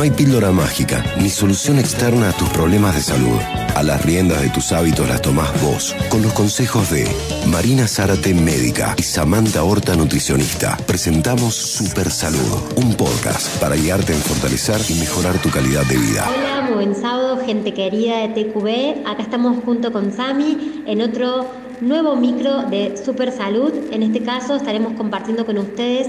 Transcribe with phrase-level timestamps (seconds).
[0.00, 3.38] No hay píldora mágica ni solución externa a tus problemas de salud.
[3.74, 7.06] A las riendas de tus hábitos las tomás vos, con los consejos de
[7.46, 10.78] Marina Zárate, médica, y Samantha Horta, nutricionista.
[10.86, 16.26] Presentamos Super Salud, un podcast para guiarte en fortalecer y mejorar tu calidad de vida.
[16.34, 19.06] Hola, buen sábado, gente querida de TQB.
[19.06, 21.44] Acá estamos junto con Sami en otro
[21.82, 23.74] nuevo micro de Super Salud.
[23.90, 26.08] En este caso estaremos compartiendo con ustedes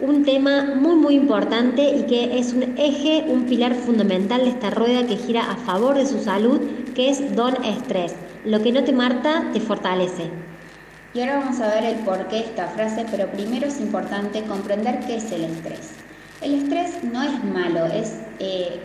[0.00, 4.70] un tema muy muy importante y que es un eje, un pilar fundamental de esta
[4.70, 6.60] rueda que gira a favor de su salud,
[6.94, 8.14] que es Don Estrés.
[8.44, 10.30] Lo que no te marta, te fortalece.
[11.14, 15.00] Y ahora vamos a ver el porqué de esta frase, pero primero es importante comprender
[15.06, 15.92] qué es el estrés.
[16.40, 18.80] El estrés no es malo, es eh,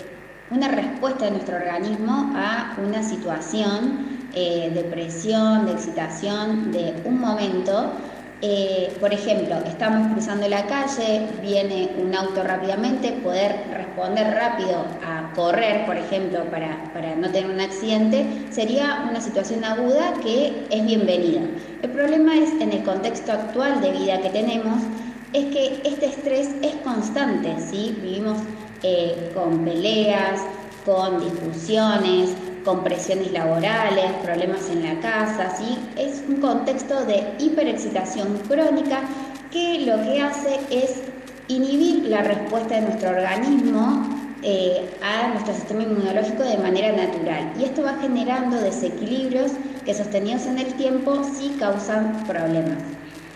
[0.50, 7.20] una respuesta de nuestro organismo a una situación eh, de presión, de excitación, de un
[7.20, 7.92] momento
[8.46, 15.32] eh, por ejemplo, estamos cruzando la calle, viene un auto rápidamente, poder responder rápido a
[15.34, 20.86] correr, por ejemplo, para, para no tener un accidente, sería una situación aguda que es
[20.86, 21.40] bienvenida.
[21.84, 24.82] El problema es en el contexto actual de vida que tenemos,
[25.32, 27.98] es que este estrés es constante, ¿sí?
[28.02, 28.40] Vivimos
[28.84, 30.42] eh, con peleas,
[30.86, 32.32] con discusiones,
[32.64, 35.78] con presiones laborales, problemas en la casa, ¿sí?
[35.98, 39.02] es un contexto de hiperexcitación crónica
[39.52, 41.02] que lo que hace es
[41.48, 44.08] inhibir la respuesta de nuestro organismo
[44.42, 47.54] eh, a nuestro sistema inmunológico de manera natural.
[47.60, 49.52] Y esto va generando desequilibrios
[49.86, 52.80] que sostenidos en el tiempo sí causan problemas.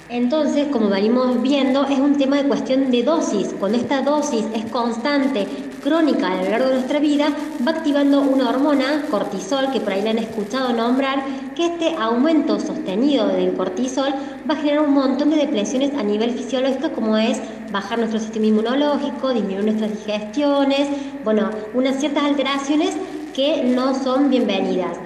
[0.09, 3.53] Entonces, como venimos viendo, es un tema de cuestión de dosis.
[3.59, 5.45] Cuando esta dosis es constante,
[5.87, 7.29] crónica a lo largo de nuestra vida,
[7.65, 11.23] va activando una hormona, cortisol, que por ahí la han escuchado nombrar,
[11.55, 14.13] que este aumento sostenido del cortisol
[14.49, 18.47] va a generar un montón de depresiones a nivel fisiológico, como es bajar nuestro sistema
[18.47, 20.89] inmunológico, disminuir nuestras digestiones,
[21.23, 22.95] bueno, unas ciertas alteraciones
[23.33, 24.97] que no son bienvenidas.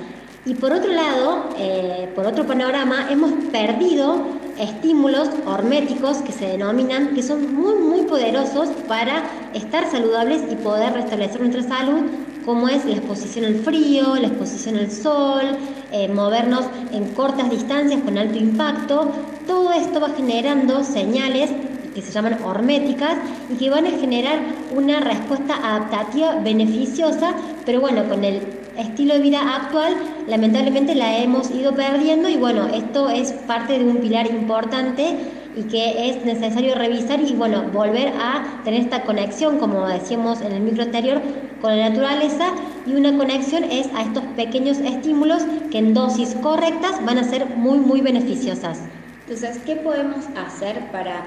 [0.46, 7.14] Y por otro lado, eh, por otro panorama, hemos perdido estímulos horméticos que se denominan,
[7.16, 9.24] que son muy, muy poderosos para
[9.54, 12.04] estar saludables y poder restablecer nuestra salud,
[12.46, 15.44] como es la exposición al frío, la exposición al sol,
[15.92, 19.12] eh, movernos en cortas distancias con alto impacto.
[19.48, 21.50] Todo esto va generando señales
[21.94, 23.18] que se llaman horméticas
[23.52, 24.40] y que van a generar
[24.74, 27.34] una respuesta adaptativa beneficiosa,
[27.66, 29.96] pero bueno, con el estilo de vida actual
[30.28, 35.18] lamentablemente la hemos ido perdiendo y bueno, esto es parte de un pilar importante
[35.56, 40.54] y que es necesario revisar y bueno, volver a tener esta conexión, como decíamos en
[40.54, 41.22] el micro anterior,
[41.60, 42.48] con la naturaleza
[42.86, 47.46] y una conexión es a estos pequeños estímulos que en dosis correctas van a ser
[47.58, 48.82] muy, muy beneficiosas.
[49.28, 51.24] Entonces, ¿qué podemos hacer para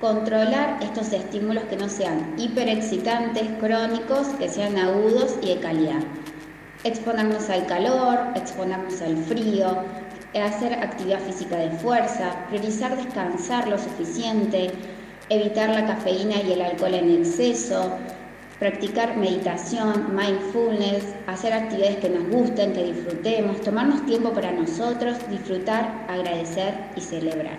[0.00, 6.00] controlar estos estímulos que no sean hiperexcitantes, crónicos, que sean agudos y de calidad?
[6.84, 9.84] Exponernos al calor, exponernos al frío,
[10.38, 14.70] hacer actividad física de fuerza, priorizar descansar lo suficiente,
[15.28, 17.96] evitar la cafeína y el alcohol en exceso,
[18.58, 26.06] practicar meditación, mindfulness, hacer actividades que nos gusten, que disfrutemos, tomarnos tiempo para nosotros, disfrutar,
[26.08, 27.58] agradecer y celebrar.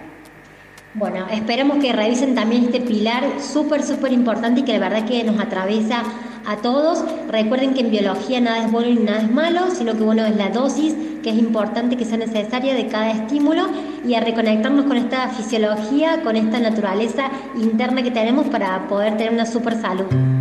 [0.94, 5.24] Bueno, esperamos que revisen también este pilar súper, súper importante y que la verdad que
[5.24, 6.04] nos atraviesa
[6.46, 7.04] a todos.
[7.30, 10.36] Recuerden que en biología nada es bueno ni nada es malo, sino que bueno es
[10.36, 13.68] la dosis que es importante que sea necesaria de cada estímulo
[14.06, 19.34] y a reconectarnos con esta fisiología, con esta naturaleza interna que tenemos para poder tener
[19.34, 20.41] una super salud.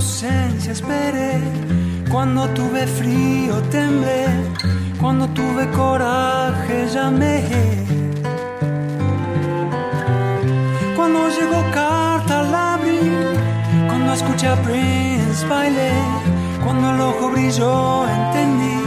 [0.00, 0.72] Ausencia
[2.10, 4.24] cuando tuve frío temblé,
[4.98, 7.44] cuando tuve coraje llamé.
[10.96, 13.12] Cuando llegó carta la abrí,
[13.88, 15.92] cuando escuché a Prince bailé,
[16.64, 18.80] cuando el ojo brilló entendí,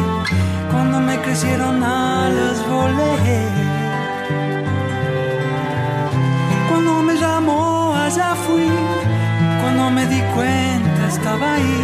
[0.72, 3.40] cuando me crecieron alas volé.
[6.70, 8.72] Cuando me llamó allá fui,
[9.64, 11.80] cuando me di cuenta estaba ahí.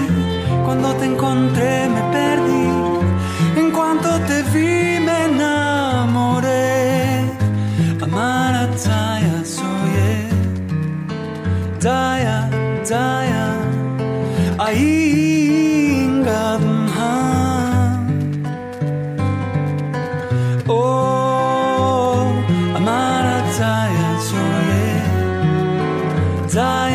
[0.66, 2.68] Cuando te encontré me perdí.
[3.62, 6.60] En cuanto te vi me enamoré.
[8.06, 9.96] Amara Taya soy
[11.80, 12.50] Taya,
[12.90, 13.48] Taya.
[14.58, 14.98] Ahí
[20.72, 22.32] Oh,
[22.76, 24.60] Amara Taya soy
[26.50, 26.89] Zaya,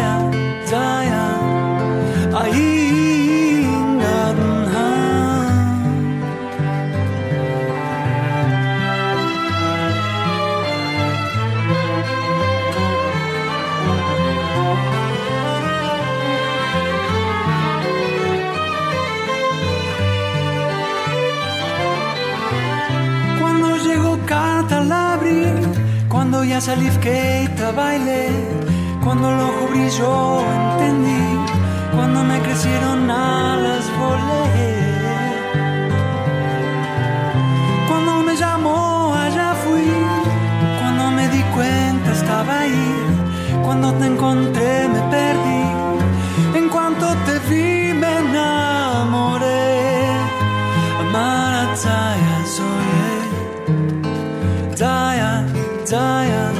[26.48, 28.28] ya salí que bailé,
[29.02, 31.24] cuando el ojo brilló entendí,
[31.94, 34.44] cuando me crecieron alas volé.
[37.88, 39.90] Cuando me llamó allá fui,
[40.80, 42.94] cuando me di cuenta estaba ahí,
[43.62, 45.00] cuando te encontré me
[55.94, 56.54] kasaysayan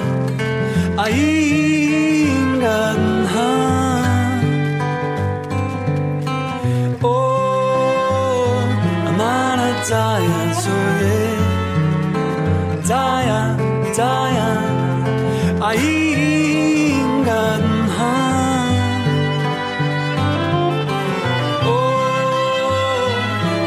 [0.94, 1.18] ay
[2.30, 3.74] inganhan.
[9.84, 11.28] Daya Zule
[12.88, 13.52] Daya
[13.92, 14.50] Daya
[15.60, 18.16] Aingan Ha
[21.68, 23.12] Oh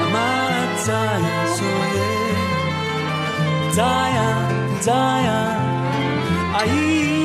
[0.09, 1.53] Amara
[4.81, 5.26] Daya
[6.59, 7.16] Aí